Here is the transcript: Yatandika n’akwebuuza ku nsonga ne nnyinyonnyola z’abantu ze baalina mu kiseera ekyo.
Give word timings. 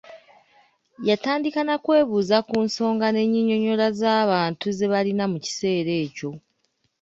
Yatandika 1.09 1.59
n’akwebuuza 1.63 2.37
ku 2.47 2.57
nsonga 2.67 3.05
ne 3.11 3.23
nnyinyonnyola 3.25 3.87
z’abantu 3.99 4.65
ze 4.77 4.85
baalina 4.91 5.25
mu 5.31 5.37
kiseera 5.45 5.91
ekyo. 6.05 6.29